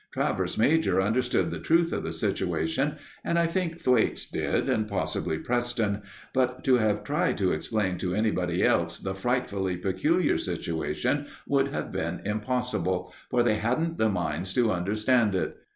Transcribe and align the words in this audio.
Travers 0.11 0.57
major 0.57 0.99
understood 0.99 1.51
the 1.51 1.59
truth 1.59 1.93
of 1.93 2.01
the 2.03 2.11
situation, 2.11 2.95
and 3.23 3.37
I 3.37 3.45
think 3.45 3.79
Thwaites 3.79 4.25
did, 4.25 4.67
and 4.67 4.87
possibly 4.87 5.37
Preston; 5.37 6.01
but 6.33 6.63
to 6.63 6.77
have 6.77 7.03
tried 7.03 7.37
to 7.37 7.51
explain 7.51 7.99
to 7.99 8.15
anybody 8.15 8.63
else 8.63 8.97
the 8.97 9.13
frightfully 9.13 9.77
peculiar 9.77 10.39
situation 10.39 11.27
would 11.47 11.67
have 11.67 11.91
been 11.91 12.19
impossible, 12.25 13.13
for 13.29 13.43
they 13.43 13.57
hadn't 13.57 13.99
the 13.99 14.09
minds 14.09 14.55
to 14.55 14.71
understand 14.71 15.35
it. 15.35 15.55